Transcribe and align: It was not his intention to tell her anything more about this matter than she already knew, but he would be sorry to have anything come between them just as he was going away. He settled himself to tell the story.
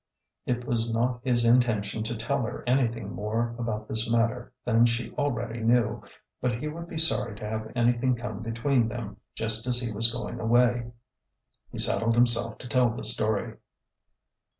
It 0.47 0.65
was 0.65 0.91
not 0.91 1.19
his 1.23 1.45
intention 1.45 2.01
to 2.05 2.15
tell 2.17 2.41
her 2.41 2.63
anything 2.65 3.13
more 3.13 3.53
about 3.59 3.87
this 3.87 4.09
matter 4.09 4.51
than 4.65 4.87
she 4.87 5.11
already 5.11 5.59
knew, 5.59 6.01
but 6.41 6.53
he 6.55 6.67
would 6.67 6.87
be 6.87 6.97
sorry 6.97 7.35
to 7.35 7.45
have 7.47 7.71
anything 7.75 8.15
come 8.15 8.41
between 8.41 8.87
them 8.87 9.17
just 9.35 9.67
as 9.67 9.79
he 9.79 9.91
was 9.93 10.11
going 10.11 10.39
away. 10.39 10.89
He 11.71 11.77
settled 11.77 12.15
himself 12.15 12.57
to 12.57 12.67
tell 12.67 12.89
the 12.89 13.03
story. 13.03 13.57